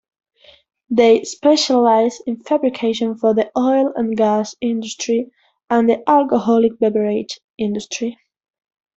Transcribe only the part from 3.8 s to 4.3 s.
and